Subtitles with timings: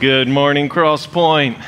[0.00, 1.58] Good morning, Cross Point.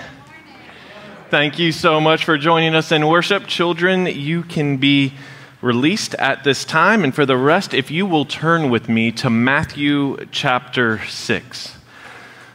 [1.28, 3.46] Thank you so much for joining us in worship.
[3.46, 5.12] Children, you can be
[5.60, 7.04] released at this time.
[7.04, 11.76] And for the rest, if you will turn with me to Matthew chapter 6.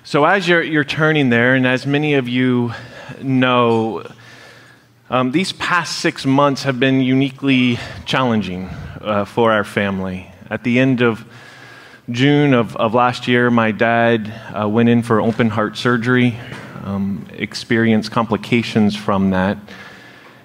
[0.03, 2.73] So, as you're, you're turning there, and as many of you
[3.21, 4.03] know,
[5.11, 8.65] um, these past six months have been uniquely challenging
[8.99, 10.31] uh, for our family.
[10.49, 11.23] At the end of
[12.09, 16.37] June of, of last year, my dad uh, went in for open heart surgery,
[16.85, 19.57] um, experienced complications from that.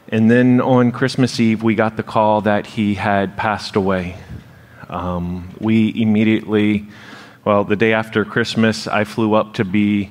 [0.09, 4.17] And then on Christmas Eve, we got the call that he had passed away.
[4.89, 6.89] Um, we immediately,
[7.45, 10.11] well, the day after Christmas, I flew up to be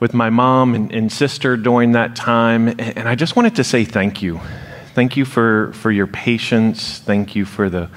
[0.00, 2.68] with my mom and, and sister during that time.
[2.68, 4.40] And I just wanted to say thank you.
[4.94, 6.98] Thank you for, for your patience.
[6.98, 7.90] Thank you for the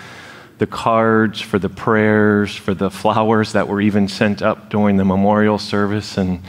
[0.57, 5.05] the cards, for the prayers, for the flowers that were even sent up during the
[5.05, 6.17] memorial service.
[6.17, 6.41] And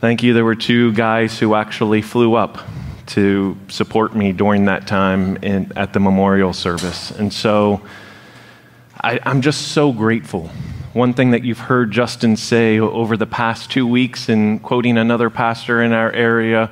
[0.00, 2.58] thank you, there were two guys who actually flew up
[3.06, 7.10] to support me during that time in, at the memorial service.
[7.10, 7.82] And so
[9.00, 10.48] I, I'm just so grateful.
[10.92, 15.28] One thing that you've heard Justin say over the past two weeks, in quoting another
[15.28, 16.70] pastor in our area,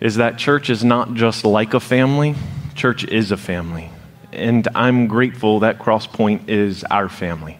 [0.00, 2.34] is that church is not just like a family,
[2.74, 3.90] church is a family
[4.34, 7.58] and I'm grateful that Crosspoint is our family.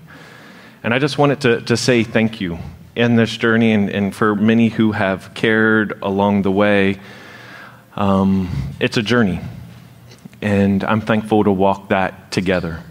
[0.83, 2.59] And I just wanted to, to say thank you
[2.95, 7.01] in this journey and, and for many who have cared along the way.
[7.97, 9.41] Um, it's a journey,
[10.43, 12.83] and I'm thankful to walk that together.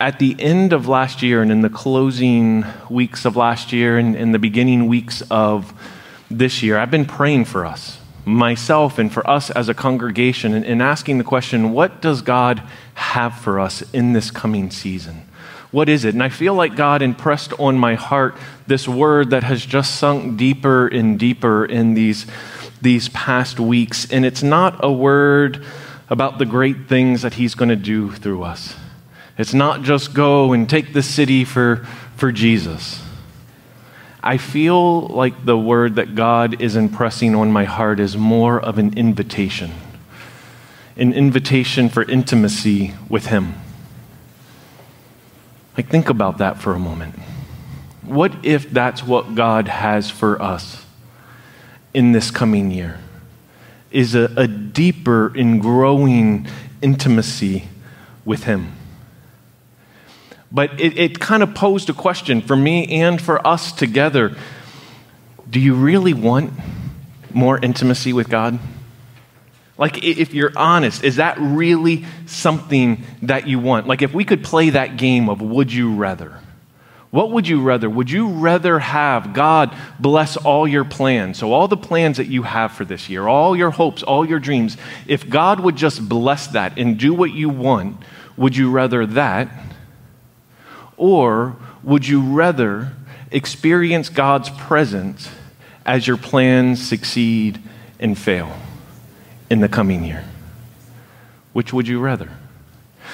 [0.00, 4.16] At the end of last year and in the closing weeks of last year and
[4.16, 5.72] in the beginning weeks of
[6.30, 10.80] this year, I've been praying for us myself and for us as a congregation in,
[10.80, 12.62] asking the question what does God
[12.94, 15.26] have for us in this coming season?
[15.70, 16.14] What is it?
[16.14, 20.36] And I feel like God impressed on my heart this word that has just sunk
[20.36, 22.26] deeper and deeper in these,
[22.82, 24.10] these past weeks.
[24.10, 25.64] And it's not a word
[26.08, 28.74] about the great things that He's going to do through us.
[29.38, 31.86] It's not just go and take the city for,
[32.16, 33.00] for Jesus.
[34.22, 38.78] I feel like the word that God is impressing on my heart is more of
[38.78, 39.72] an invitation,
[40.96, 43.54] an invitation for intimacy with Him.
[45.76, 47.14] Like, think about that for a moment.
[48.02, 50.84] What if that's what God has for us
[51.94, 53.00] in this coming year?
[53.90, 56.46] Is a, a deeper and growing
[56.82, 57.68] intimacy
[58.24, 58.72] with Him.
[60.52, 64.36] But it, it kind of posed a question for me and for us together.
[65.48, 66.52] Do you really want
[67.32, 68.58] more intimacy with God?
[69.78, 73.86] Like, if you're honest, is that really something that you want?
[73.86, 76.38] Like, if we could play that game of would you rather,
[77.10, 77.88] what would you rather?
[77.88, 81.38] Would you rather have God bless all your plans?
[81.38, 84.38] So, all the plans that you have for this year, all your hopes, all your
[84.38, 87.96] dreams, if God would just bless that and do what you want,
[88.36, 89.48] would you rather that?
[91.00, 92.92] Or would you rather
[93.30, 95.30] experience God's presence
[95.86, 97.58] as your plans succeed
[97.98, 98.54] and fail
[99.48, 100.24] in the coming year?
[101.54, 102.28] Which would you rather?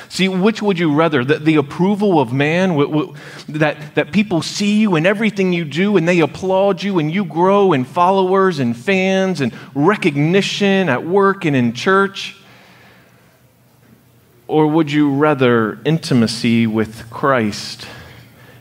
[0.09, 1.25] See, which would you rather?
[1.25, 3.15] The, the approval of man, w- w-
[3.51, 7.25] that, that people see you and everything you do and they applaud you and you
[7.25, 12.37] grow in followers and fans and recognition at work and in church?
[14.49, 17.89] Or would you rather intimacy with Christ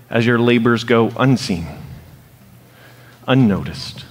[0.09, 1.67] as your labors go unseen,
[3.27, 4.05] unnoticed?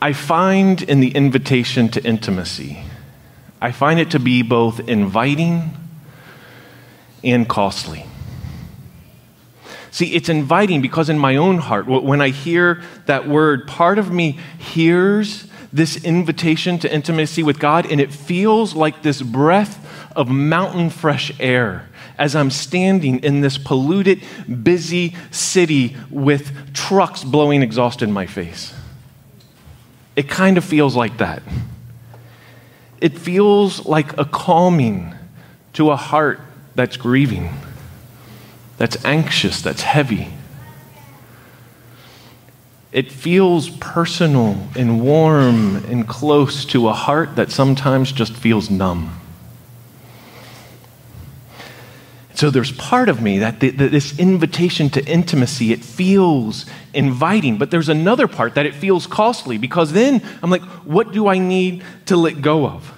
[0.00, 2.82] I find in the invitation to intimacy,
[3.60, 5.76] I find it to be both inviting
[7.22, 8.06] and costly.
[9.90, 14.10] See, it's inviting because in my own heart, when I hear that word, part of
[14.10, 19.86] me hears this invitation to intimacy with God, and it feels like this breath
[20.16, 21.88] of mountain fresh air
[22.18, 24.22] as I'm standing in this polluted,
[24.62, 28.74] busy city with trucks blowing exhaust in my face.
[30.16, 31.42] It kind of feels like that.
[33.00, 35.14] It feels like a calming
[35.74, 36.40] to a heart
[36.74, 37.48] that's grieving,
[38.76, 40.28] that's anxious, that's heavy.
[42.92, 49.16] It feels personal and warm and close to a heart that sometimes just feels numb.
[52.34, 56.64] So there's part of me that this invitation to intimacy, it feels
[56.94, 61.28] inviting, but there's another part that it feels costly because then I'm like, what do
[61.28, 62.94] I need to let go of?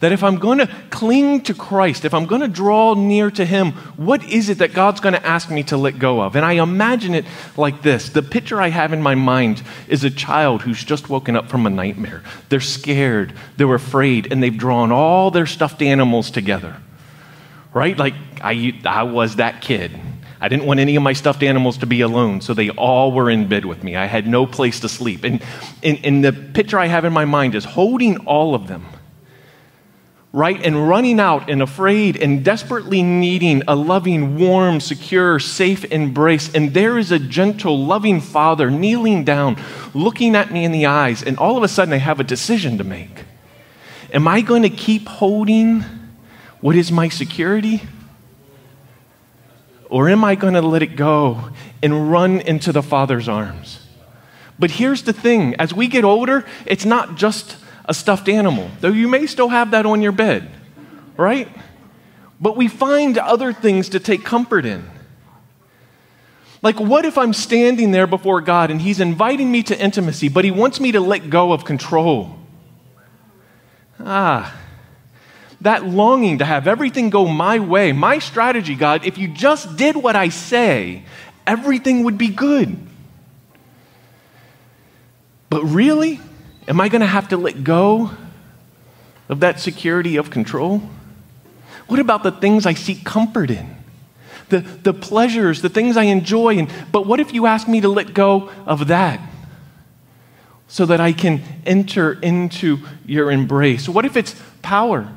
[0.00, 3.44] That if I'm going to cling to Christ, if I'm going to draw near to
[3.44, 6.36] Him, what is it that God's going to ask me to let go of?
[6.36, 7.26] And I imagine it
[7.56, 11.36] like this the picture I have in my mind is a child who's just woken
[11.36, 12.22] up from a nightmare.
[12.48, 16.76] They're scared, they're afraid, and they've drawn all their stuffed animals together.
[17.74, 17.96] Right?
[17.96, 20.00] Like I, I was that kid.
[20.40, 23.28] I didn't want any of my stuffed animals to be alone, so they all were
[23.28, 23.96] in bed with me.
[23.96, 25.24] I had no place to sleep.
[25.24, 25.42] And,
[25.82, 28.86] and, and the picture I have in my mind is holding all of them
[30.32, 30.64] right?
[30.64, 36.54] And running out and afraid and desperately needing a loving, warm, secure, safe embrace.
[36.54, 39.60] And there is a gentle, loving father kneeling down,
[39.92, 41.22] looking at me in the eyes.
[41.22, 43.24] And all of a sudden, I have a decision to make.
[44.12, 45.84] Am I going to keep holding
[46.60, 47.82] what is my security?
[49.88, 51.50] Or am I going to let it go
[51.82, 53.84] and run into the Father's arms?
[54.58, 57.56] But here's the thing as we get older, it's not just
[57.90, 60.48] a stuffed animal, though you may still have that on your bed,
[61.16, 61.48] right?
[62.40, 64.88] But we find other things to take comfort in.
[66.62, 70.44] Like, what if I'm standing there before God and He's inviting me to intimacy, but
[70.44, 72.36] He wants me to let go of control?
[73.98, 74.56] Ah,
[75.60, 79.96] that longing to have everything go my way, my strategy, God, if you just did
[79.96, 81.02] what I say,
[81.44, 82.78] everything would be good.
[85.48, 86.20] But really,
[86.70, 88.12] am I going to have to let go
[89.28, 90.80] of that security of control?
[91.88, 93.76] What about the things I seek comfort in?
[94.50, 96.58] The, the pleasures, the things I enjoy.
[96.58, 99.20] And, but what if you ask me to let go of that
[100.68, 103.88] so that I can enter into your embrace?
[103.88, 105.12] What if it's power?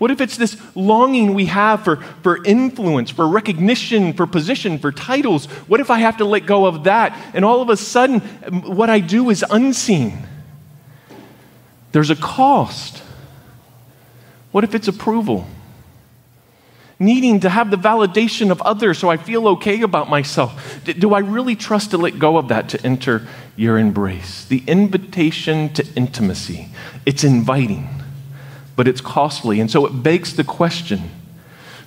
[0.00, 4.90] What if it's this longing we have for, for influence, for recognition, for position, for
[4.90, 5.44] titles?
[5.68, 8.62] What if I have to let go of that and all of a sudden um,
[8.62, 10.26] what I do is unseen?
[11.92, 13.02] There's a cost.
[14.52, 15.46] What if it's approval?
[16.98, 20.80] Needing to have the validation of others so I feel okay about myself.
[20.84, 24.46] Do I really trust to let go of that to enter your embrace?
[24.46, 26.70] The invitation to intimacy.
[27.04, 27.99] It's inviting
[28.80, 29.60] but it's costly.
[29.60, 31.10] And so it begs the question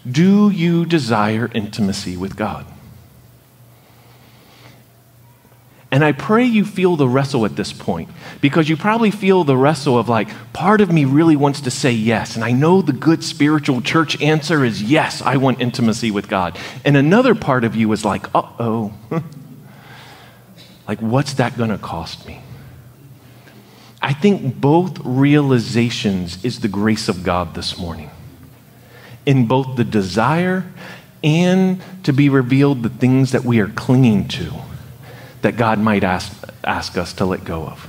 [0.07, 2.67] do you desire intimacy with God?
[5.89, 8.09] And I pray you feel the wrestle at this point
[8.41, 11.91] because you probably feel the wrestle of like, part of me really wants to say
[11.91, 12.35] yes.
[12.35, 16.59] And I know the good spiritual church answer is yes, I want intimacy with God.
[16.85, 18.93] And another part of you is like, uh oh.
[20.87, 22.42] like, what's that going to cost me?
[24.03, 28.11] I think both realizations is the grace of God this morning.
[29.25, 30.65] In both the desire
[31.23, 34.51] and to be revealed the things that we are clinging to
[35.41, 37.87] that God might ask, ask us to let go of.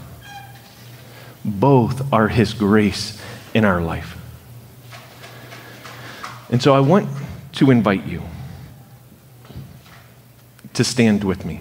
[1.45, 3.21] Both are His grace
[3.53, 4.17] in our life.
[6.49, 7.09] And so I want
[7.55, 8.23] to invite you
[10.75, 11.61] to stand with me.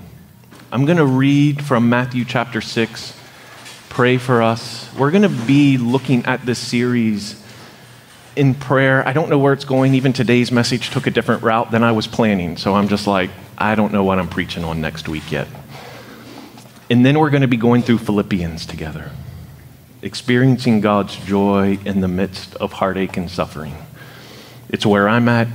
[0.72, 3.23] I'm going to read from Matthew chapter 6
[3.94, 4.92] pray for us.
[4.98, 7.40] We're going to be looking at this series
[8.36, 9.08] in prayer.
[9.08, 9.94] I don't know where it's going.
[9.94, 12.58] Even today's message took a different route than I was planning.
[12.58, 15.48] So I'm just like, I don't know what I'm preaching on next week yet.
[16.90, 19.12] And then we're going to be going through Philippians together,
[20.02, 23.76] experiencing God's joy in the midst of heartache and suffering.
[24.70, 25.48] It's where I'm at,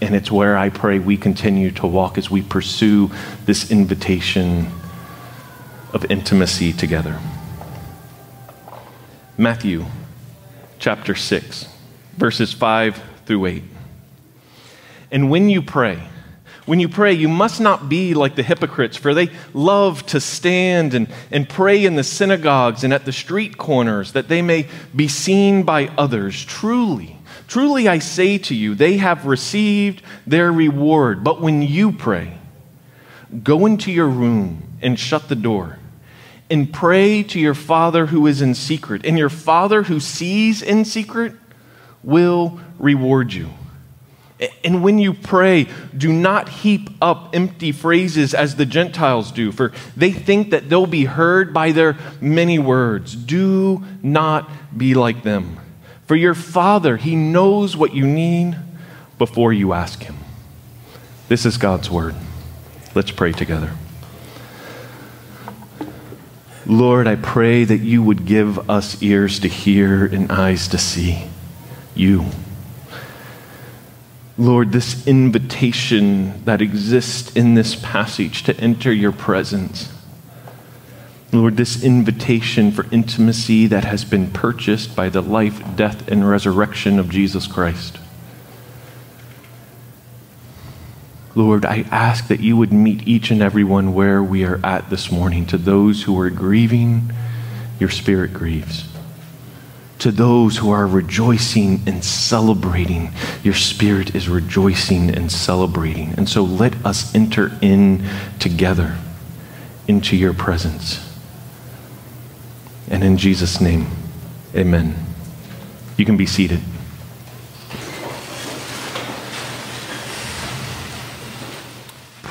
[0.00, 3.10] and it's where I pray we continue to walk as we pursue
[3.44, 4.68] this invitation
[5.92, 7.20] of intimacy together.
[9.38, 9.86] Matthew
[10.78, 11.66] chapter 6,
[12.18, 13.62] verses 5 through 8.
[15.10, 16.02] And when you pray,
[16.66, 20.92] when you pray, you must not be like the hypocrites, for they love to stand
[20.92, 25.08] and, and pray in the synagogues and at the street corners, that they may be
[25.08, 26.44] seen by others.
[26.44, 27.16] Truly,
[27.48, 31.24] truly I say to you, they have received their reward.
[31.24, 32.36] But when you pray,
[33.42, 35.78] go into your room and shut the door
[36.50, 40.84] and pray to your Father who is in secret, and your Father who sees in
[40.84, 41.34] secret
[42.02, 43.48] will reward you.
[44.64, 49.72] And when you pray, do not heap up empty phrases as the Gentiles do, for
[49.96, 53.14] they think that they'll be heard by their many words.
[53.14, 55.58] Do not be like them.
[56.06, 58.56] For your Father, He knows what you need
[59.16, 60.16] before you ask Him.
[61.28, 62.16] This is God's Word.
[62.94, 63.72] Let's pray together.
[66.66, 71.24] Lord, I pray that you would give us ears to hear and eyes to see
[71.94, 72.26] you.
[74.38, 79.92] Lord, this invitation that exists in this passage to enter your presence,
[81.32, 86.98] Lord, this invitation for intimacy that has been purchased by the life, death, and resurrection
[86.98, 87.98] of Jesus Christ.
[91.34, 94.90] Lord, I ask that you would meet each and every one where we are at
[94.90, 95.46] this morning.
[95.46, 97.10] To those who are grieving,
[97.80, 98.86] your spirit grieves.
[100.00, 103.12] To those who are rejoicing and celebrating,
[103.42, 106.12] your spirit is rejoicing and celebrating.
[106.16, 108.04] And so let us enter in
[108.38, 108.98] together
[109.88, 111.08] into your presence.
[112.90, 113.86] And in Jesus' name,
[114.54, 114.96] amen.
[115.96, 116.60] You can be seated.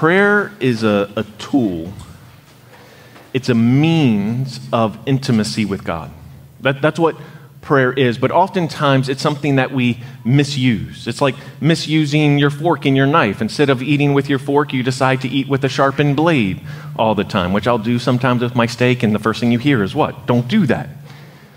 [0.01, 1.93] Prayer is a, a tool,
[3.35, 6.09] it's a means of intimacy with God.
[6.61, 7.15] That, that's what
[7.61, 11.07] prayer is, but oftentimes it's something that we misuse.
[11.07, 13.41] It's like misusing your fork and your knife.
[13.41, 16.61] Instead of eating with your fork, you decide to eat with a sharpened blade
[16.97, 19.59] all the time, which I'll do sometimes with my steak, and the first thing you
[19.59, 20.25] hear is what?
[20.25, 20.89] Don't do that.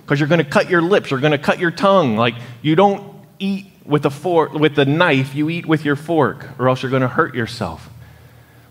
[0.03, 2.19] Because you're going to cut your lips, you're going to cut your tongue.
[2.19, 6.47] Like you don't eat with a fork with a knife, you eat with your fork,
[6.59, 7.89] or else you're going to hurt yourself.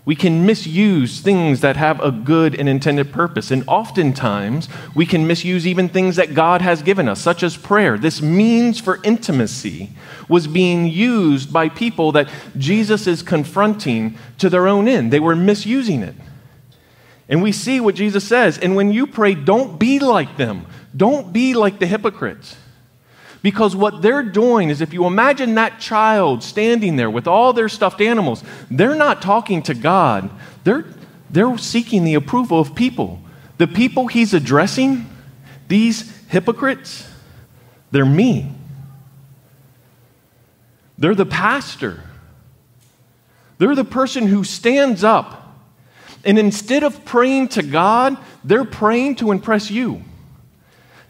[0.06, 3.50] We can misuse things that have a good and intended purpose.
[3.50, 7.96] And oftentimes, we can misuse even things that God has given us, such as prayer.
[7.96, 9.92] This means for intimacy
[10.28, 15.10] was being used by people that Jesus is confronting to their own end.
[15.10, 16.14] They were misusing it.
[17.26, 18.58] And we see what Jesus says.
[18.58, 22.56] And when you pray, don't be like them, don't be like the hypocrites.
[23.44, 27.68] Because what they're doing is, if you imagine that child standing there with all their
[27.68, 30.30] stuffed animals, they're not talking to God.
[30.64, 30.86] They're,
[31.28, 33.20] they're seeking the approval of people.
[33.58, 35.04] The people he's addressing,
[35.68, 37.06] these hypocrites,
[37.90, 38.50] they're me.
[40.96, 42.02] They're the pastor.
[43.58, 45.54] They're the person who stands up.
[46.24, 50.02] And instead of praying to God, they're praying to impress you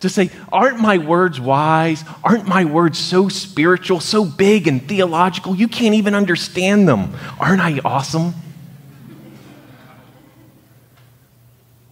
[0.01, 2.05] to say, Aren't my words wise?
[2.23, 5.55] Aren't my words so spiritual, so big and theological?
[5.55, 7.15] You can't even understand them.
[7.39, 8.35] Aren't I awesome?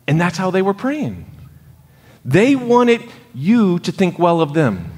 [0.07, 1.27] And that's how they were praying.
[2.25, 3.03] They wanted
[3.35, 4.91] you to think well of them.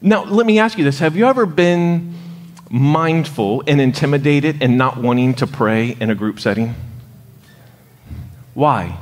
[0.00, 2.14] Now, let me ask you this Have you ever been
[2.68, 6.74] mindful and intimidated and not wanting to pray in a group setting?
[8.54, 8.98] Why?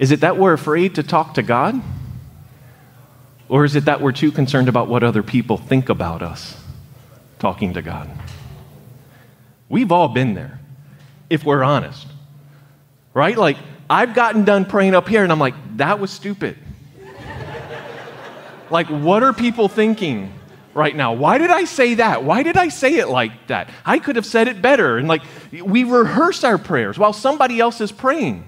[0.00, 1.80] Is it that we're afraid to talk to God?
[3.50, 6.56] Or is it that we're too concerned about what other people think about us
[7.38, 8.10] talking to God?
[9.68, 10.58] We've all been there,
[11.28, 12.06] if we're honest.
[13.12, 13.36] Right?
[13.36, 13.58] Like,
[13.90, 16.56] I've gotten done praying up here and I'm like, that was stupid.
[18.70, 20.32] like, what are people thinking
[20.72, 21.12] right now?
[21.12, 22.24] Why did I say that?
[22.24, 23.68] Why did I say it like that?
[23.84, 24.96] I could have said it better.
[24.96, 28.46] And like, we rehearse our prayers while somebody else is praying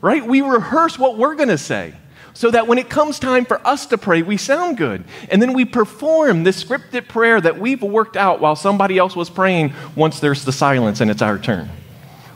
[0.00, 0.24] right?
[0.24, 1.94] We rehearse what we're going to say
[2.36, 5.04] so that when it comes time for us to pray, we sound good.
[5.30, 9.30] And then we perform this scripted prayer that we've worked out while somebody else was
[9.30, 11.70] praying once there's the silence and it's our turn.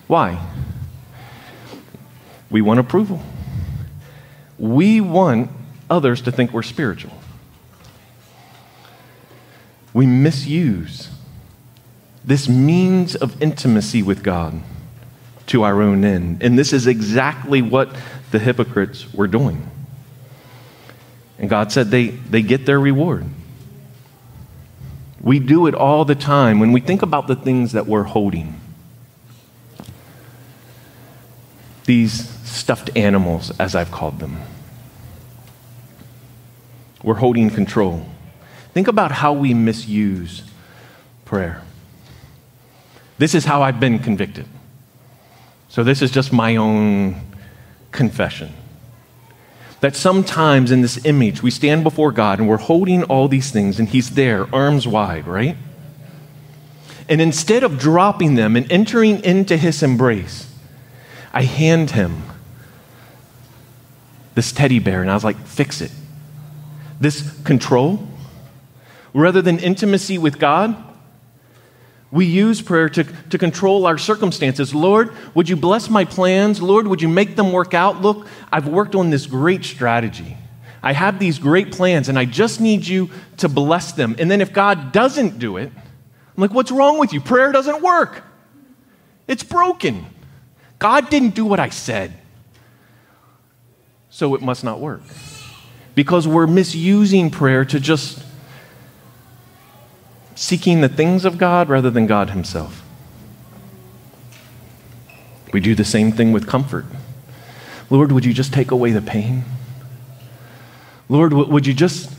[0.06, 0.40] Why?
[2.50, 3.22] We want approval.
[4.58, 5.50] We want
[5.90, 7.12] others to think we're spiritual.
[9.92, 11.10] We misuse
[12.24, 14.62] this means of intimacy with God
[15.50, 16.42] to our own end.
[16.42, 17.94] And this is exactly what
[18.30, 19.68] the hypocrites were doing.
[21.38, 23.26] And God said they, they get their reward.
[25.20, 28.60] We do it all the time when we think about the things that we're holding.
[31.84, 34.38] These stuffed animals, as I've called them.
[37.02, 38.06] We're holding control.
[38.72, 40.44] Think about how we misuse
[41.24, 41.62] prayer.
[43.18, 44.46] This is how I've been convicted.
[45.70, 47.20] So, this is just my own
[47.92, 48.52] confession.
[49.80, 53.78] That sometimes in this image, we stand before God and we're holding all these things,
[53.78, 55.56] and He's there, arms wide, right?
[57.08, 60.52] And instead of dropping them and entering into His embrace,
[61.32, 62.24] I hand Him
[64.34, 65.92] this teddy bear, and I was like, fix it.
[67.00, 68.08] This control,
[69.14, 70.76] rather than intimacy with God,
[72.12, 74.74] we use prayer to, to control our circumstances.
[74.74, 76.60] Lord, would you bless my plans?
[76.60, 78.00] Lord, would you make them work out?
[78.00, 80.36] Look, I've worked on this great strategy.
[80.82, 84.16] I have these great plans, and I just need you to bless them.
[84.18, 87.20] And then if God doesn't do it, I'm like, what's wrong with you?
[87.20, 88.24] Prayer doesn't work.
[89.28, 90.06] It's broken.
[90.78, 92.12] God didn't do what I said.
[94.08, 95.02] So it must not work.
[95.94, 98.24] Because we're misusing prayer to just
[100.40, 102.82] seeking the things of God rather than God Himself.
[105.52, 106.86] We do the same thing with comfort.
[107.90, 109.44] Lord, would you just take away the pain?
[111.10, 112.10] Lord, would you just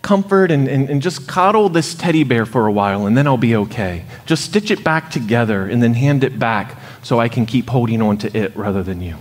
[0.00, 3.36] comfort and, and, and, just coddle this teddy bear for a while and then I'll
[3.36, 4.04] be okay.
[4.26, 8.02] Just stitch it back together and then hand it back so I can keep holding
[8.02, 9.16] on to it rather than you.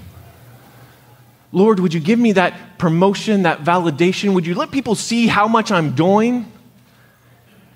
[1.51, 4.33] Lord, would you give me that promotion, that validation?
[4.33, 6.51] Would you let people see how much I'm doing?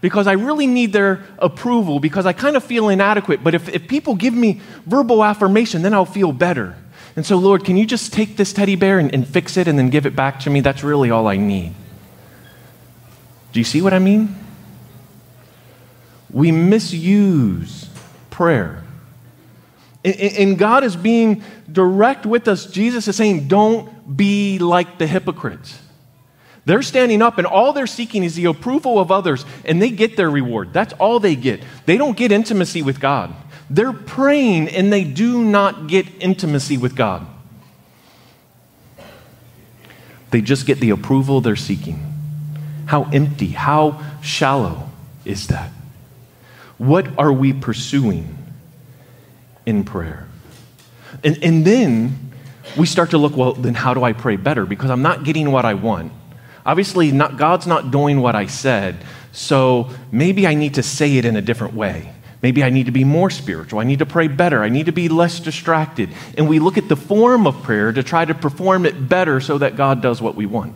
[0.06, 3.44] Because I really need their approval because I kind of feel inadequate.
[3.44, 6.78] But if, if people give me verbal affirmation, then I'll feel better.
[7.16, 9.80] And so, Lord, can you just take this teddy bear and, and fix it and
[9.80, 10.62] then give it back to me?
[10.62, 11.74] That's really all I need.
[13.52, 14.36] Do you see what I mean?
[16.30, 17.90] We misuse
[18.30, 18.84] prayer.
[20.04, 22.68] And God is being direct with us.
[22.68, 25.80] Jesus is saying, don't be like the hypocrites.
[26.66, 30.18] They're standing up and all they're seeking is the approval of others, and they get
[30.18, 30.74] their reward.
[30.74, 31.62] That's all they get.
[31.86, 33.34] They don't get intimacy with God.
[33.70, 37.26] They're praying and they do not get intimacy with God.
[40.32, 42.14] They just get the approval they're seeking.
[42.88, 44.90] How empty, how shallow
[45.24, 45.72] is that?
[46.78, 48.38] What are we pursuing
[49.66, 50.28] in prayer?
[51.24, 52.32] And, and then
[52.78, 54.66] we start to look, well, then how do I pray better?
[54.66, 56.12] Because I'm not getting what I want.
[56.66, 58.98] Obviously, not, God's not doing what I said,
[59.32, 62.12] so maybe I need to say it in a different way.
[62.42, 63.80] Maybe I need to be more spiritual.
[63.80, 64.64] I need to pray better.
[64.64, 66.10] I need to be less distracted.
[66.38, 69.58] And we look at the form of prayer to try to perform it better so
[69.58, 70.76] that God does what we want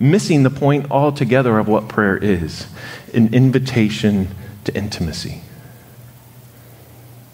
[0.00, 2.66] missing the point altogether of what prayer is
[3.12, 4.28] an invitation
[4.64, 5.42] to intimacy.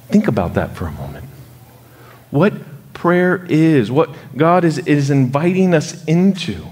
[0.08, 1.26] Think about that for a moment.
[2.30, 2.52] What
[2.92, 6.66] prayer is, what God is, is inviting us into.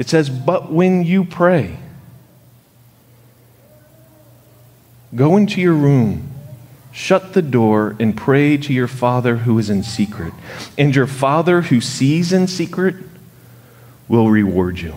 [0.00, 1.76] It says, But when you pray,
[5.14, 6.26] go into your room.
[6.90, 10.32] Shut the door and pray to your Father who is in secret.
[10.78, 12.96] And your Father who sees in secret
[14.08, 14.94] will reward you.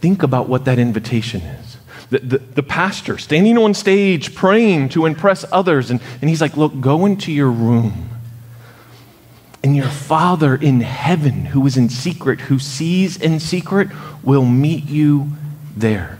[0.00, 1.76] Think about what that invitation is.
[2.08, 6.56] The, the, the, pastor standing on stage praying to impress others, and, and he's like,
[6.56, 8.11] Look, go into your room.
[9.64, 13.88] And your Father in heaven, who is in secret, who sees in secret,
[14.22, 15.30] will meet you
[15.76, 16.18] there.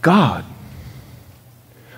[0.00, 0.44] God.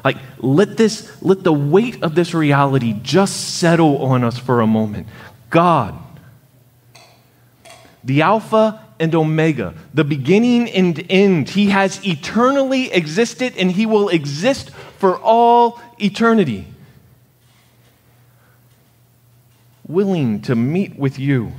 [0.05, 4.67] Like, let this, let the weight of this reality just settle on us for a
[4.67, 5.09] moment.
[5.51, 5.99] God,
[8.05, 11.51] the Alpha and Omega, the beginning and end.
[11.51, 16.67] He has eternally existed and He will exist for all eternity.
[19.87, 21.53] Willing to meet with you.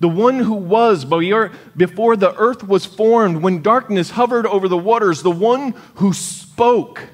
[0.00, 5.22] The one who was before the earth was formed, when darkness hovered over the waters,
[5.22, 7.08] the one who spoke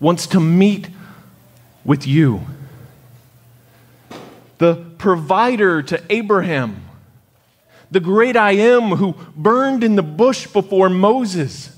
[0.00, 0.88] wants to meet
[1.84, 2.42] with you
[4.58, 6.84] the provider to Abraham,
[7.90, 11.74] the great I am who burned in the bush before Moses,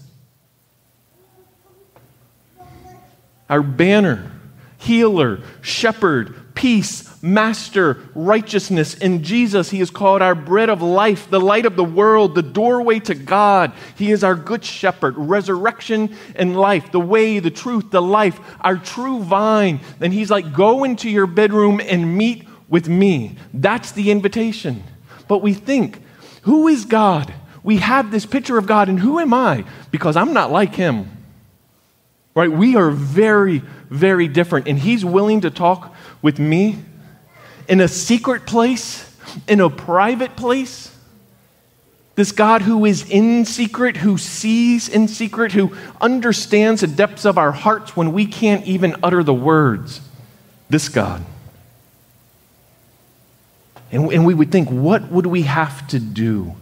[3.48, 4.32] our banner,
[4.80, 8.94] healer, shepherd, peace, master, righteousness.
[8.94, 12.42] In Jesus, He is called our bread of life, the light of the world, the
[12.42, 13.72] doorway to God.
[13.96, 18.78] He is our good shepherd, resurrection and life, the way, the truth, the life, our
[18.78, 19.80] true vine.
[19.98, 23.36] Then He's like, go into your bedroom and meet with me.
[23.52, 24.82] That's the invitation.
[25.28, 26.02] But we think,
[26.42, 27.34] who is God?
[27.62, 29.64] We have this picture of God, and who am I?
[29.90, 31.10] Because I'm not like him.
[32.34, 32.50] Right?
[32.50, 34.68] We are very, very different.
[34.68, 36.78] And he's willing to talk with me
[37.68, 39.16] in a secret place,
[39.48, 40.94] in a private place.
[42.14, 47.38] This God who is in secret, who sees in secret, who understands the depths of
[47.38, 50.00] our hearts when we can't even utter the words.
[50.68, 51.24] This God.
[53.90, 56.56] And, and we would think, what would we have to do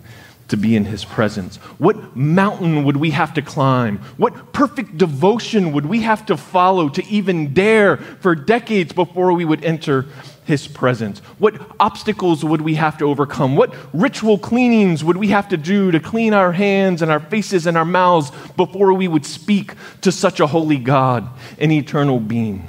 [0.49, 1.57] to be in his presence?
[1.79, 3.99] What mountain would we have to climb?
[4.17, 9.45] What perfect devotion would we have to follow to even dare for decades before we
[9.45, 10.07] would enter
[10.45, 11.19] his presence?
[11.39, 13.57] What obstacles would we have to overcome?
[13.57, 17.67] What ritual cleanings would we have to do to clean our hands and our faces
[17.67, 22.69] and our mouths before we would speak to such a holy God, an eternal being?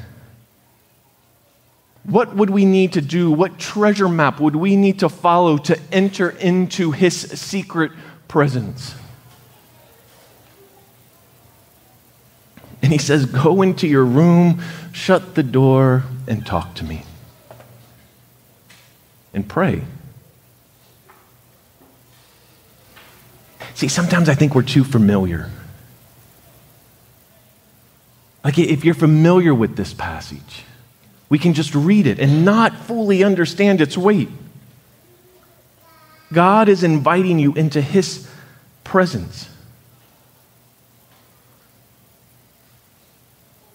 [2.10, 3.32] What would we need to do?
[3.32, 7.91] What treasure map would we need to follow to enter into his secret
[8.28, 8.95] presence?
[12.82, 17.04] And he says, Go into your room, shut the door, and talk to me.
[19.32, 19.84] And pray.
[23.76, 25.52] See, sometimes I think we're too familiar.
[28.43, 30.63] Like if you're familiar with this passage,
[31.30, 34.30] we can just read it and not fully understand its weight.
[36.34, 38.28] God is inviting you into His
[38.84, 39.50] presence,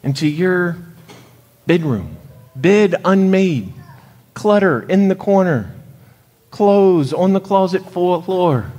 [0.02, 0.76] into your
[1.66, 2.16] bedroom,
[2.54, 3.72] bed unmade,
[4.34, 5.72] clutter in the corner,
[6.50, 8.72] clothes on the closet floor.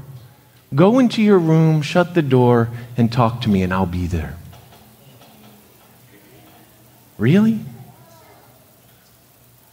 [0.74, 4.36] Go into your room, shut the door, and talk to me, and I'll be there.
[7.18, 7.60] Really?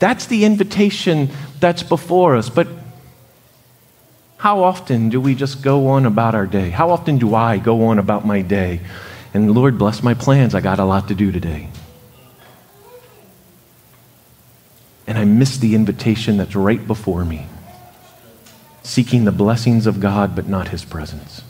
[0.03, 2.51] That's the invitation that's before us.
[2.51, 2.67] But
[4.37, 6.71] how often do we just go on about our day?
[6.71, 8.81] How often do I go on about my day?
[9.33, 10.57] And Lord, bless my plans.
[10.57, 11.69] I got a lot to do today.
[15.07, 17.47] And I miss the invitation that's right before me,
[18.83, 21.43] seeking the blessings of God, but not his presence.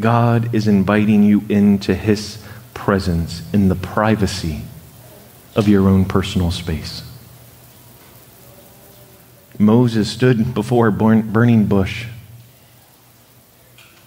[0.00, 2.44] God is inviting you into his
[2.76, 4.62] presence in the privacy
[5.56, 7.02] of your own personal space.
[9.58, 12.06] Moses stood before a burning bush,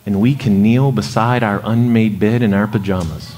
[0.06, 3.34] and we can kneel beside our unmade bed in our pajamas.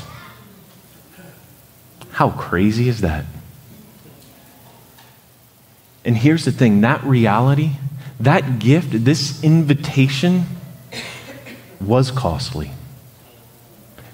[2.11, 3.25] How crazy is that?
[6.03, 7.71] And here's the thing that reality,
[8.19, 10.43] that gift, this invitation
[11.79, 12.71] was costly.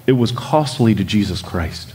[0.08, 1.94] It was costly to Jesus Christ.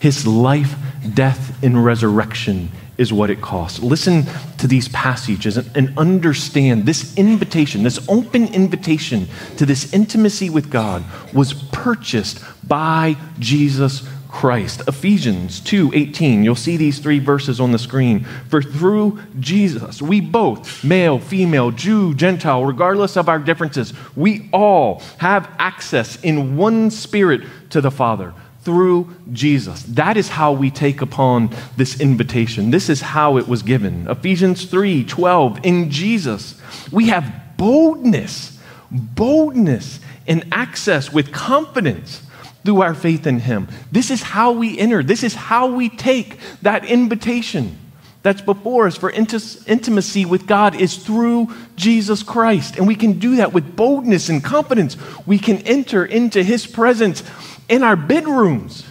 [0.00, 0.74] His life,
[1.14, 3.80] death, and resurrection is what it costs.
[3.80, 4.24] Listen
[4.58, 11.04] to these passages and, understand this invitation, this open invitation to this intimacy with God
[11.32, 14.82] was purchased by Jesus Christ.
[14.86, 16.44] Ephesians 2:18.
[16.44, 18.26] You'll see these three verses on the screen.
[18.48, 25.02] For through Jesus, we both, male, female, Jew, Gentile, regardless of our differences, we all
[25.18, 29.82] have access in one spirit to the Father through Jesus.
[29.84, 32.70] That is how we take upon this invitation.
[32.70, 34.06] This is how it was given.
[34.08, 35.60] Ephesians 3 12.
[35.64, 36.60] In Jesus,
[36.92, 38.58] we have boldness,
[38.90, 42.22] boldness and access with confidence
[42.68, 43.66] through our faith in Him.
[43.90, 47.78] This is how we enter, this is how we take that invitation
[48.20, 52.76] that's before us for intimacy with God is through Jesus Christ.
[52.76, 54.98] And we can do that with boldness and confidence.
[55.24, 57.22] We can enter into His presence
[57.70, 58.84] in our bedrooms.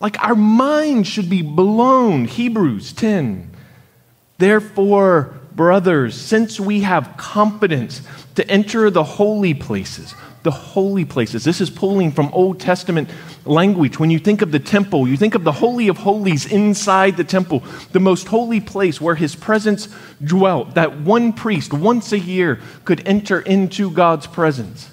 [0.00, 2.24] Like our mind should be blown.
[2.24, 3.50] Hebrews 10.
[4.38, 8.00] Therefore, brothers, since we have confidence
[8.36, 11.44] to enter the holy places, the holy places.
[11.44, 13.10] This is pulling from Old Testament
[13.44, 13.98] language.
[13.98, 17.24] When you think of the temple, you think of the Holy of Holies inside the
[17.24, 19.88] temple, the most holy place where his presence
[20.22, 24.90] dwelt, that one priest once a year could enter into God's presence.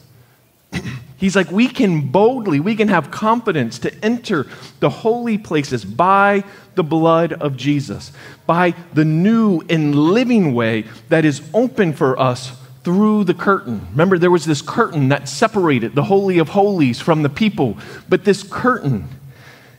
[1.18, 4.46] He's like, we can boldly, we can have confidence to enter
[4.80, 6.44] the holy places by
[6.76, 8.12] the blood of Jesus,
[8.46, 12.56] by the new and living way that is open for us
[12.88, 13.86] through the curtain.
[13.92, 18.24] Remember, there was this curtain that separated the Holy of Holies from the people, but
[18.24, 19.10] this curtain,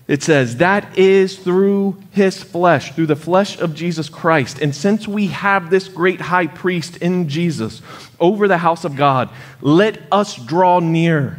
[0.06, 4.58] it says, that is through his flesh, through the flesh of Jesus Christ.
[4.60, 7.80] And since we have this great high priest in Jesus
[8.20, 9.30] over the house of God,
[9.62, 11.38] let us draw near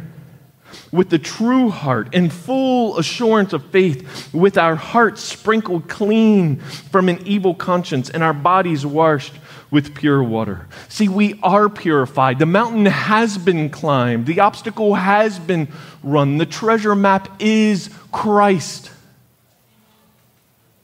[0.90, 7.08] with the true heart and full assurance of faith, with our hearts sprinkled clean from
[7.08, 9.34] an evil conscience and our bodies washed
[9.70, 10.66] with pure water.
[10.88, 12.38] See, we are purified.
[12.38, 15.68] The mountain has been climbed, the obstacle has been
[16.02, 16.38] run.
[16.38, 18.90] The treasure map is Christ.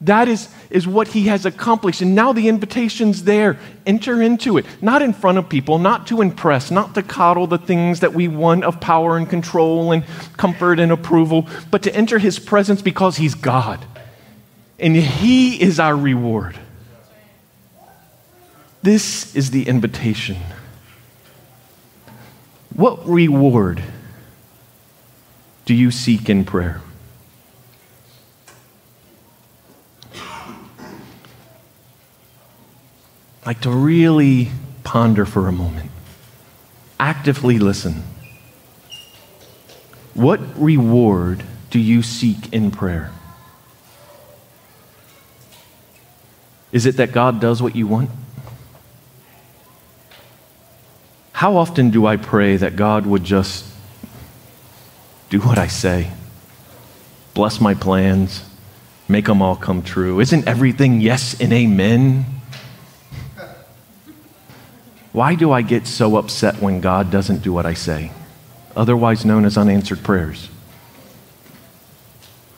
[0.03, 2.03] That is, is what he has accomplished.
[2.03, 3.59] And now the invitation's there.
[3.87, 4.66] Enter into it.
[4.83, 8.29] Not in front of people, not to impress, not to coddle the things that we
[8.29, 10.05] want of power and control and
[10.37, 13.85] comfort and approval, but to enter his presence because he's God.
[14.79, 16.59] And he is our reward.
[18.87, 20.37] This is the invitation.
[22.72, 23.83] What reward
[25.64, 26.81] do you seek in prayer?
[33.44, 34.53] like to really
[34.85, 35.90] ponder for a moment,
[37.01, 38.05] actively listen.
[40.14, 43.11] What reward do you seek in prayer?
[46.70, 48.11] Is it that God does what you want?
[51.37, 53.66] How often do I pray that God would just
[55.29, 56.11] do what I say?
[57.35, 58.42] Bless my plans,
[59.07, 60.18] make them all come true.
[60.18, 62.25] Isn't everything yes and amen?
[65.12, 68.12] Why do I get so upset when God doesn't do what I say?
[68.75, 70.46] Otherwise known as unanswered prayers.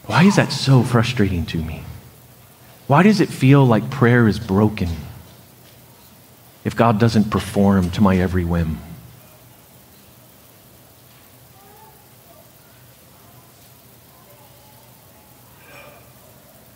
[0.07, 1.83] Why is that so frustrating to me?
[2.87, 4.91] Why does it feel like prayer is broken
[6.64, 8.79] if God doesn't perform to my every whim?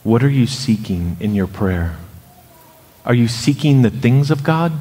[0.02, 1.96] What are you seeking in your prayer?
[3.04, 4.72] Are you seeking the things of God?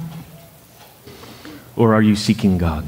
[1.76, 2.86] Or are you seeking God?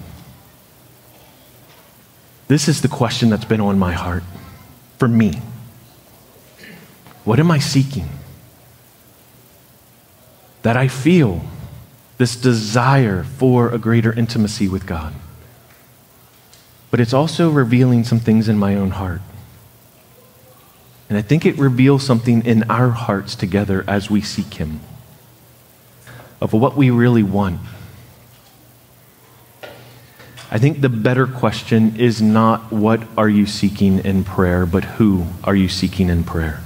[2.47, 4.23] This is the question that's been on my heart
[4.97, 5.41] for me.
[7.23, 8.10] What am I seeking?
[10.63, 11.41] That I feel
[12.23, 15.13] this desire for a greater intimacy with God.
[16.89, 19.19] But it's also revealing some things in my own heart.
[21.09, 24.79] And I think it reveals something in our hearts together as we seek Him
[26.39, 27.59] of what we really want.
[30.49, 35.25] I think the better question is not what are you seeking in prayer, but who
[35.43, 36.62] are you seeking in prayer?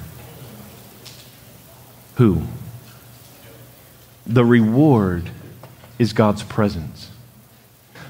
[2.17, 2.43] Who?
[4.27, 5.31] The reward
[5.99, 7.11] is God's presence.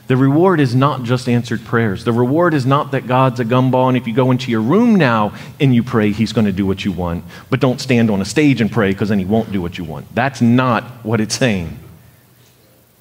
[0.08, 2.06] The reward is not just answered prayers.
[2.06, 4.96] The reward is not that God's a gumball, and if you go into your room
[4.96, 7.26] now and you pray, He's going to do what you want.
[7.50, 9.84] But don't stand on a stage and pray because then He won't do what you
[9.84, 10.14] want.
[10.16, 11.78] That's not what it's saying.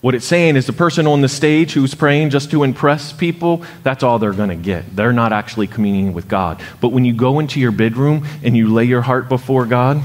[0.01, 3.65] What it's saying is the person on the stage who's praying just to impress people,
[3.83, 4.95] that's all they're going to get.
[4.95, 6.61] They're not actually communing with God.
[6.81, 10.03] But when you go into your bedroom and you lay your heart before God,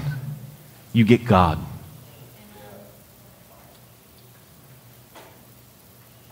[0.93, 1.59] you get God.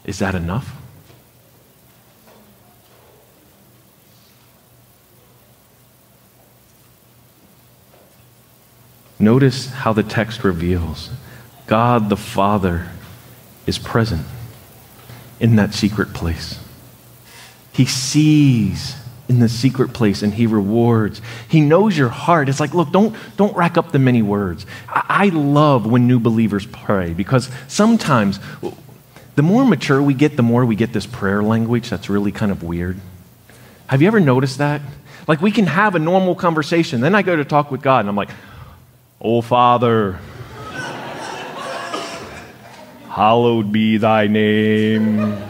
[0.10, 0.76] Is that enough?
[9.20, 11.12] Notice how the text reveals
[11.68, 12.88] God the Father
[13.68, 14.26] is present
[15.40, 16.60] in that secret place.
[17.72, 18.96] He sees
[19.28, 21.22] in the secret place and he rewards.
[21.48, 22.50] He knows your heart.
[22.50, 24.66] It's like, look, don't, don't rack up the many words.
[24.88, 28.40] I, I love when new believers pray because sometimes
[29.40, 32.52] the more mature we get, the more we get this prayer language that's really kind
[32.52, 33.00] of weird.
[33.88, 34.82] Have you ever noticed that?
[35.30, 37.00] Like we can have a normal conversation.
[37.00, 38.32] Then I go to talk with God and I'm like,
[39.22, 40.20] Oh, Father,
[43.08, 45.42] hallowed be thy name.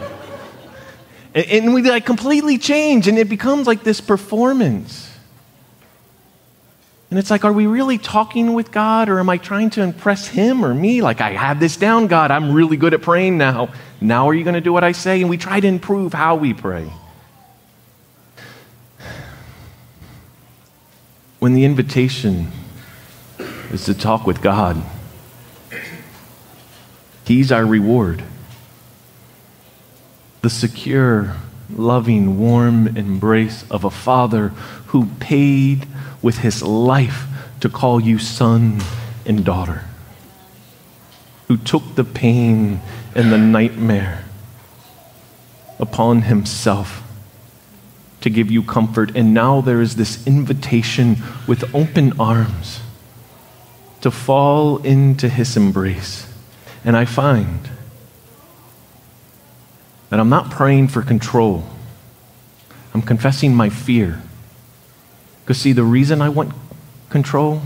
[1.34, 5.09] And, we like completely change and it becomes like this performance.
[7.10, 10.28] And it's like, are we really talking with God or am I trying to impress
[10.28, 11.02] Him or me?
[11.02, 12.30] Like, I have this down, God.
[12.30, 13.70] I'm really good at praying now.
[14.00, 15.20] Now, are you going to do what I say?
[15.20, 16.90] And we try to improve how we pray.
[21.40, 22.52] When the invitation
[23.72, 24.80] is to talk with God,
[27.24, 28.22] He's our reward.
[30.42, 31.36] The secure,
[31.72, 34.48] loving, warm embrace of a Father
[34.88, 35.86] who paid
[36.22, 37.26] with his life
[37.60, 38.80] to call you son
[39.26, 39.84] and daughter,
[41.48, 42.80] who took the pain
[43.14, 44.24] and the nightmare
[45.78, 47.02] upon himself
[48.20, 49.16] to give you comfort.
[49.16, 52.80] And now there is this invitation with open arms
[54.02, 56.26] to fall into his embrace.
[56.84, 57.68] And I find
[60.08, 61.64] that I'm not praying for control,
[62.92, 64.22] I'm confessing my fear
[65.50, 66.52] because, see, the reason I want
[67.08, 67.60] control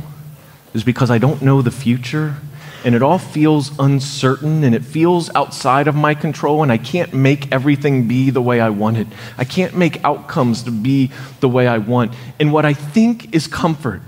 [0.73, 2.37] is because I don't know the future
[2.83, 7.13] and it all feels uncertain and it feels outside of my control and I can't
[7.13, 9.07] make everything be the way I want it.
[9.37, 12.15] I can't make outcomes to be the way I want.
[12.41, 14.01] And what I think is comfort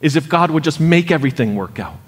[0.00, 2.00] is if God would just make everything work out.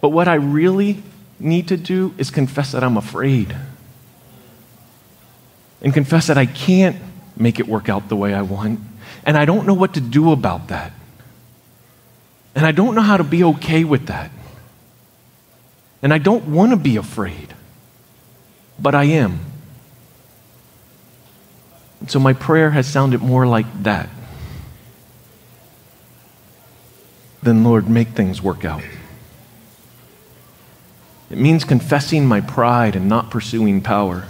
[0.00, 1.00] But what I really
[1.38, 3.56] need to do is confess that I'm afraid
[5.80, 6.96] and confess that I can't
[7.36, 8.80] make it work out the way I want.
[9.24, 10.92] And I don't know what to do about that.
[12.54, 14.30] And I don't know how to be okay with that.
[16.02, 17.54] And I don't want to be afraid,
[18.78, 19.40] but I am.
[22.00, 24.08] And so my prayer has sounded more like that
[27.42, 28.82] than, Lord, make things work out.
[31.30, 34.26] It means confessing my pride and not pursuing power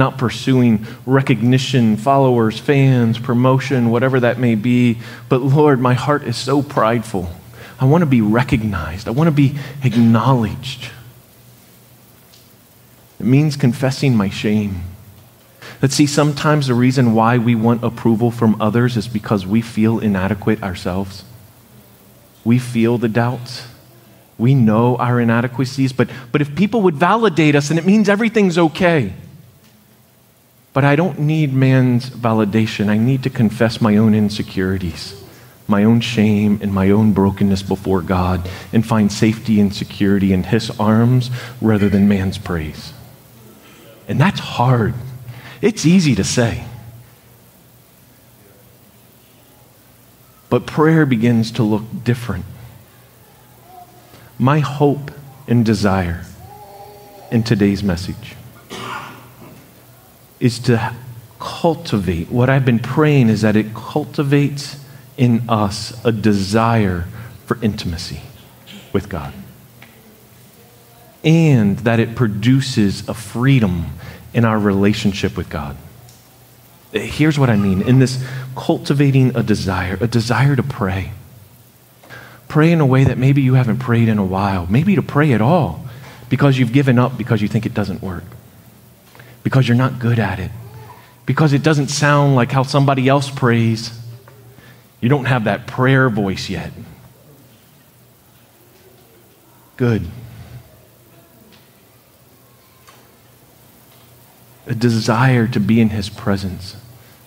[0.00, 4.98] not pursuing recognition, followers, fans, promotion, whatever that may be.
[5.28, 7.30] But Lord, my heart is so prideful.
[7.78, 10.90] I want to be recognized, I want to be acknowledged.
[13.20, 14.82] It means confessing my shame.
[15.82, 19.98] Let's see, sometimes the reason why we want approval from others is because we feel
[19.98, 21.24] inadequate ourselves.
[22.44, 23.66] We feel the doubts.
[24.38, 28.56] We know our inadequacies, but, but if people would validate us, then it means everything's
[28.56, 29.12] okay.
[30.72, 32.88] But I don't need man's validation.
[32.88, 35.20] I need to confess my own insecurities,
[35.66, 40.44] my own shame, and my own brokenness before God and find safety and security in
[40.44, 41.30] His arms
[41.60, 42.92] rather than man's praise.
[44.06, 44.94] And that's hard.
[45.60, 46.64] It's easy to say.
[50.48, 52.44] But prayer begins to look different
[54.38, 55.10] my hope
[55.46, 56.24] and desire
[57.30, 58.34] in today's message
[60.40, 60.94] is to
[61.38, 62.30] cultivate.
[62.30, 64.82] What I've been praying is that it cultivates
[65.16, 67.06] in us a desire
[67.46, 68.20] for intimacy
[68.92, 69.32] with God.
[71.22, 73.86] And that it produces a freedom
[74.32, 75.76] in our relationship with God.
[76.92, 78.24] Here's what I mean in this
[78.56, 81.12] cultivating a desire, a desire to pray
[82.50, 85.32] Pray in a way that maybe you haven't prayed in a while, maybe to pray
[85.32, 85.84] at all
[86.28, 88.24] because you've given up because you think it doesn't work,
[89.42, 90.50] because you're not good at it,
[91.26, 93.98] because it doesn't sound like how somebody else prays.
[95.00, 96.72] You don't have that prayer voice yet.
[99.76, 100.06] Good.
[104.66, 106.76] A desire to be in his presence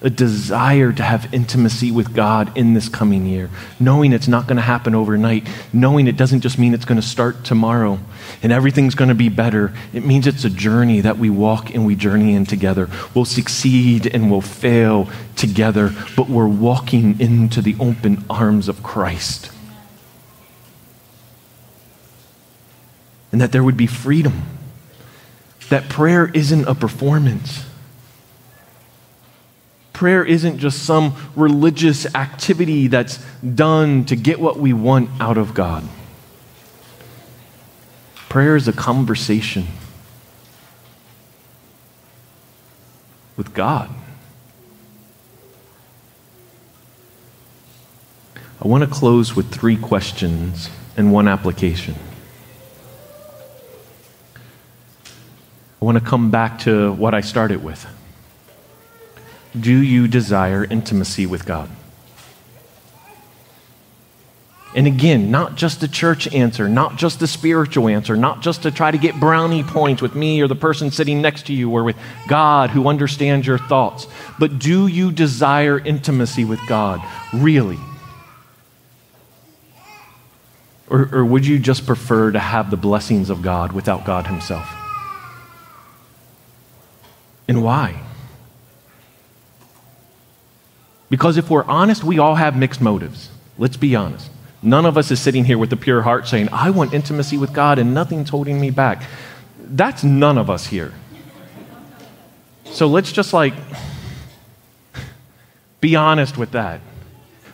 [0.03, 4.57] a desire to have intimacy with God in this coming year, knowing it's not going
[4.57, 7.97] to happen overnight, knowing it doesn't just mean it's going to start tomorrow
[8.43, 9.73] and everything's going to be better.
[9.93, 12.89] It means it's a journey that we walk and we journey in together.
[13.15, 19.51] We'll succeed and we'll fail together, but we're walking into the open arms of Christ.
[23.31, 24.43] And that there would be freedom.
[25.69, 27.65] That prayer isn't a performance
[29.93, 35.53] prayer isn't just some religious activity that's done to get what we want out of
[35.53, 35.87] God.
[38.27, 39.67] Prayer is a conversation
[43.37, 43.89] with God.
[48.59, 51.95] I want to close with three questions and one application.
[55.81, 57.85] I want to come back to what I started with.
[59.59, 61.69] Do you desire intimacy with God?
[64.75, 68.71] And again, not just the church answer, not just the spiritual answer, not just to
[68.71, 71.83] try to get brownie points with me or the person sitting next to you or
[71.83, 71.95] with
[72.27, 74.07] God who understands your thoughts,
[74.39, 77.01] but do you desire intimacy with God?
[77.31, 77.77] Really?
[80.89, 84.67] Or, or would you just prefer to have the blessings of God without God Himself?
[87.47, 88.01] And why?
[91.13, 93.29] Because if we're honest, we all have mixed motives.
[93.59, 94.31] Let's be honest.
[94.63, 97.53] None of us is sitting here with a pure heart saying, I want intimacy with
[97.53, 99.03] God and nothing's holding me back.
[99.59, 100.91] That's none of us here.
[102.65, 103.53] So let's just like
[105.81, 106.81] be honest with that.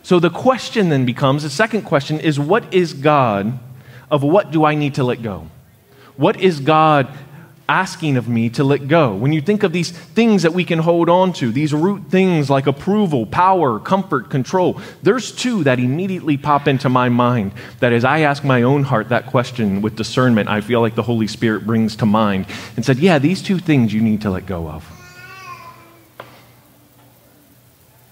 [0.04, 3.60] So the question then becomes the second question is what is God
[4.10, 5.50] of what do I need to let go?
[6.16, 7.10] What is God
[7.70, 9.14] asking of me to let go.
[9.14, 12.50] When you think of these things that we can hold on to, these root things
[12.50, 18.04] like approval, power, comfort, control, there's two that immediately pop into my mind that as
[18.04, 21.66] I ask my own heart that question with discernment, I feel like the Holy Spirit
[21.66, 24.84] brings to mind and said, Yeah, these two things you need to let go of.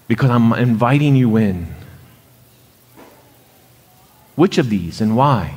[0.08, 1.76] Because I'm inviting you in.
[4.36, 5.56] Which of these and why?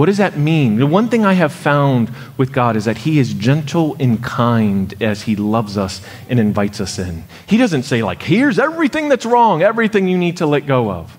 [0.00, 0.76] What does that mean?
[0.76, 4.94] The one thing I have found with God is that He is gentle and kind
[5.02, 7.24] as He loves us and invites us in.
[7.46, 11.18] He doesn't say, like, here's everything that's wrong, everything you need to let go of.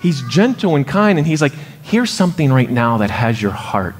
[0.00, 3.96] He's gentle and kind, and He's like, here's something right now that has your heart.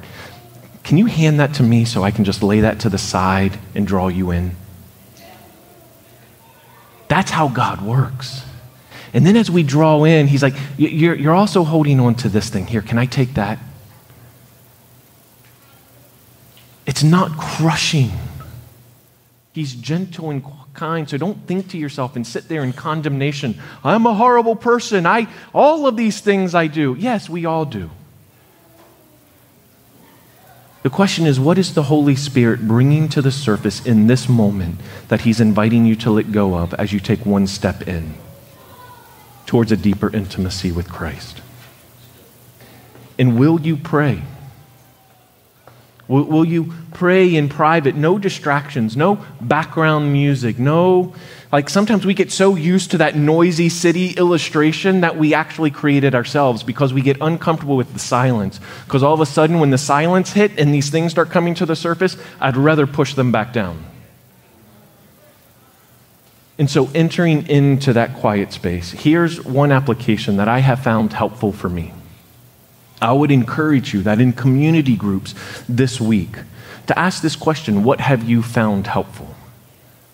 [0.83, 3.59] Can you hand that to me so I can just lay that to the side
[3.75, 4.55] and draw you in?
[7.07, 8.45] That's how God works.
[9.13, 12.49] And then as we draw in, he's like, you're, you're also holding on to this
[12.49, 12.65] thing.
[12.65, 13.59] Here, can I take that?
[16.85, 18.11] It's not crushing.
[19.53, 20.43] He's gentle and
[20.73, 21.07] kind.
[21.07, 23.59] So don't think to yourself and sit there in condemnation.
[23.83, 25.05] I'm a horrible person.
[25.05, 26.95] I all of these things I do.
[26.97, 27.91] Yes, we all do.
[30.81, 34.79] The question is what is the Holy Spirit bringing to the surface in this moment
[35.07, 38.15] that he's inviting you to let go of as you take one step in?
[39.45, 41.41] Towards a deeper intimacy with Christ?
[43.17, 44.23] And will you pray?
[46.07, 47.95] Will, will, you pray in private?
[47.95, 51.13] No distractions, no background music, no.
[51.51, 56.03] Like sometimes we get so used to that noisy city illustration that we actually create
[56.03, 58.59] it ourselves because we get uncomfortable with the silence.
[58.85, 61.65] Because all of a sudden, when the silence hit and these things start coming to
[61.65, 63.83] the surface, I'd rather push them back down.
[66.57, 71.51] And so, entering into that quiet space, here's one application that I have found helpful
[71.51, 71.93] for me.
[73.01, 75.33] I would encourage you that in community groups
[75.67, 76.37] this week
[76.87, 79.35] to ask this question What have you found helpful?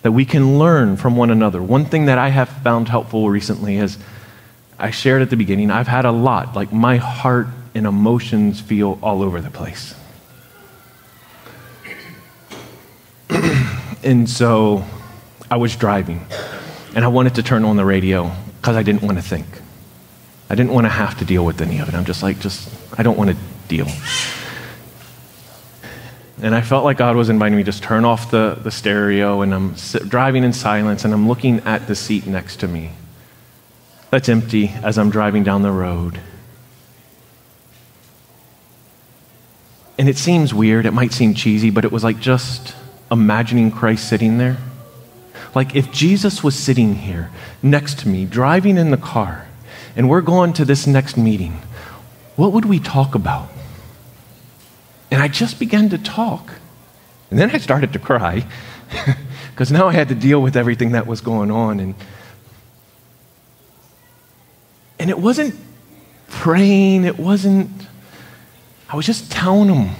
[0.01, 1.61] That we can learn from one another.
[1.61, 3.97] One thing that I have found helpful recently is
[4.77, 8.97] I shared at the beginning, I've had a lot, like my heart and emotions feel
[9.01, 9.93] all over the place.
[14.03, 14.85] and so
[15.51, 16.25] I was driving
[16.95, 18.31] and I wanted to turn on the radio
[18.61, 19.45] because I didn't want to think.
[20.49, 21.95] I didn't want to have to deal with any of it.
[21.95, 23.37] I'm just like, just, I don't want to
[23.67, 23.87] deal.
[26.41, 29.41] And I felt like God was inviting me to just turn off the, the stereo,
[29.41, 29.75] and I'm
[30.07, 32.91] driving in silence, and I'm looking at the seat next to me.
[34.09, 36.19] That's empty as I'm driving down the road.
[39.97, 42.73] And it seems weird, it might seem cheesy, but it was like just
[43.11, 44.57] imagining Christ sitting there.
[45.55, 47.31] Like if Jesus was sitting here
[47.61, 49.47] next to me, driving in the car,
[49.95, 51.61] and we're going to this next meeting,
[52.35, 53.49] what would we talk about?
[55.11, 56.53] And I just began to talk.
[57.29, 58.45] And then I started to cry
[59.51, 61.79] because now I had to deal with everything that was going on.
[61.79, 61.95] And,
[64.99, 65.55] and it wasn't
[66.27, 67.69] praying, it wasn't,
[68.87, 69.95] I was just telling him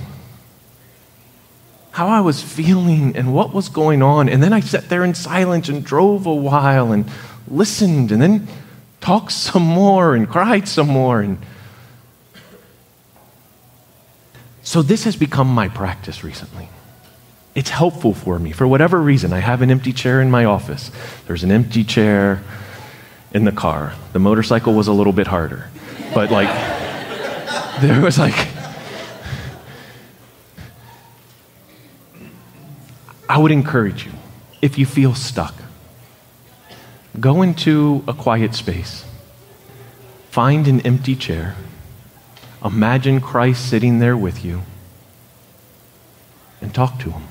[2.00, 4.30] how I was feeling and what was going on.
[4.30, 7.04] And then I sat there in silence and drove a while and
[7.50, 8.48] listened and then
[9.02, 11.20] talked some more and cried some more.
[11.20, 11.38] And
[14.64, 16.70] so this has become my practice recently.
[17.54, 18.54] It's helpful for me.
[18.54, 20.92] For whatever reason, I have an empty chair in my office.
[21.28, 22.42] There's an empty chair
[23.34, 23.94] in the car.
[24.14, 25.70] The motorcycle was a little bit harder.
[26.14, 26.48] But like,
[27.82, 28.38] there was like,
[33.30, 34.12] I would encourage you,
[34.62, 35.54] if you feel stuck,
[37.20, 39.06] Go into a quiet space.
[40.30, 41.56] Find an empty chair.
[42.64, 44.62] Imagine Christ sitting there with you
[46.62, 47.24] and talk to him.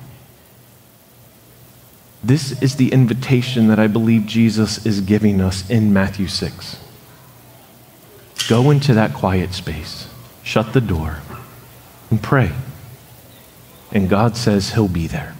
[2.24, 6.80] This is the invitation that I believe Jesus is giving us in Matthew 6.
[8.48, 10.08] Go into that quiet space,
[10.42, 11.20] shut the door,
[12.10, 12.52] and pray.
[13.92, 15.37] And God says He'll be there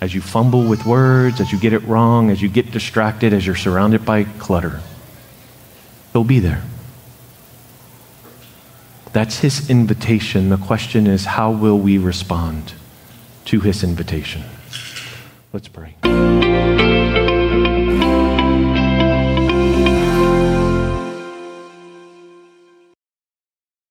[0.00, 3.46] as you fumble with words, as you get it wrong, as you get distracted, as
[3.46, 4.80] you're surrounded by clutter.
[6.12, 6.62] He'll be there.
[9.12, 10.50] That's his invitation.
[10.50, 12.74] The question is, how will we respond
[13.46, 14.44] to his invitation?
[15.52, 15.94] Let's pray.